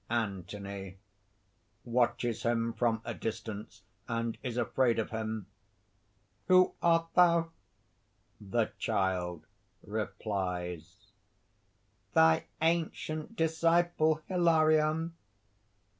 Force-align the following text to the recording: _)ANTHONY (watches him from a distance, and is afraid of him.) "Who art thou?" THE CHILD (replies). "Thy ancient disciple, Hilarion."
_)ANTHONY 0.15 0.97
(watches 1.85 2.41
him 2.41 2.73
from 2.73 3.03
a 3.05 3.13
distance, 3.13 3.83
and 4.07 4.35
is 4.41 4.57
afraid 4.57 4.97
of 4.97 5.11
him.) 5.11 5.45
"Who 6.47 6.73
art 6.81 7.09
thou?" 7.13 7.51
THE 8.39 8.71
CHILD 8.79 9.45
(replies). 9.83 11.11
"Thy 12.15 12.47
ancient 12.63 13.35
disciple, 13.35 14.23
Hilarion." 14.27 15.13